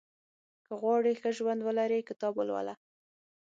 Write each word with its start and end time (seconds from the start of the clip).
•که 0.65 0.71
غواړې 0.81 1.13
ښه 1.21 1.29
ژوند 1.37 1.61
ولرې، 1.63 2.07
کتاب 2.09 2.33
ولوله. 2.37 2.73